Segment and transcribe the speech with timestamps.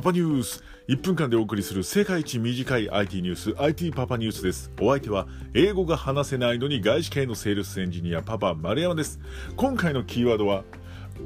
[0.00, 0.64] パパニュース。
[0.88, 3.54] 1分間でお送りする世界一短い IT ニュース。
[3.62, 4.72] IT パパニュースです。
[4.80, 9.20] お相手は英語が話せないのに外資系のセールスエンジニアパパ丸山です。
[9.56, 10.64] 今回のキーワードは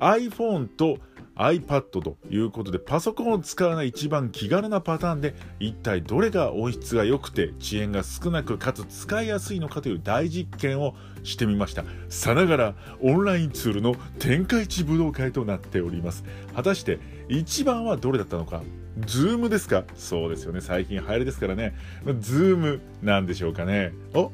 [0.00, 0.98] iPhone と
[1.36, 11.84] iPad ということでパソコンを使わない一番気軽なパターンで一体どれが音質が良くて遅延が少なくかつ使いやすいのかという大実験をしてみました。
[12.08, 16.24] さながらオンラインツールの天下一武道会となっております。
[16.54, 16.98] 果たして
[17.28, 18.62] 一番はどれだったのか。
[19.06, 19.84] Zoom ですか？
[19.94, 20.62] そうですよね。
[20.62, 21.76] 最近流行りですからね。
[22.20, 23.92] Zoom なんでしょうかね。
[24.14, 24.28] あ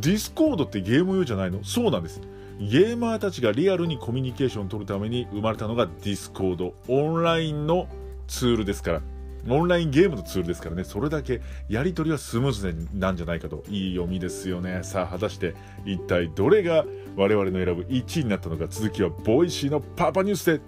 [0.00, 1.62] Discord ってゲーム用じゃないの？
[1.64, 2.22] そうなんです。
[2.60, 7.88] ゲーマーたちがリアルにコミュニケーションを取るために生まれたのが Discord オンラインの
[8.28, 9.02] ツールですから。
[9.48, 10.84] オンラインゲームのツールですからね。
[10.84, 14.80] それだけやり取りはスムーズなんじゃないかといい読みですよね。
[14.82, 15.54] さあ果たして
[15.86, 16.84] 一体どれが
[17.16, 18.66] 我々の選ぶ1位になったのか。
[18.68, 20.60] 続きは Voicy のパパニュースで